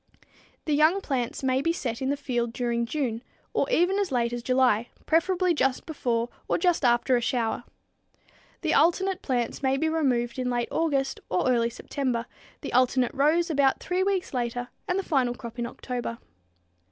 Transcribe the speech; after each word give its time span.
The 0.65 0.73
young 0.73 0.99
plants 0.99 1.43
may 1.43 1.61
be 1.61 1.71
set 1.71 2.01
in 2.01 2.09
the 2.09 2.17
field 2.17 2.53
during 2.53 2.87
June, 2.87 3.21
or 3.53 3.69
even 3.69 3.99
as 3.99 4.11
late 4.11 4.33
as 4.33 4.41
July, 4.41 4.89
preferably 5.05 5.53
just 5.53 5.85
before 5.85 6.29
or 6.47 6.57
just 6.57 6.83
after 6.83 7.15
a 7.15 7.21
shower. 7.21 7.65
The 8.61 8.73
alternate 8.73 9.21
plants 9.21 9.61
may 9.61 9.77
be 9.77 9.89
removed 9.89 10.39
in 10.39 10.49
late 10.49 10.69
August 10.71 11.19
or 11.29 11.47
early 11.47 11.69
September, 11.69 12.25
the 12.61 12.73
alternate 12.73 13.13
rows 13.13 13.51
about 13.51 13.79
three 13.79 14.01
weeks 14.01 14.33
later 14.33 14.69
and 14.87 14.97
the 14.97 15.03
final 15.03 15.35
crop 15.35 15.59
in 15.59 15.67
October. 15.67 16.17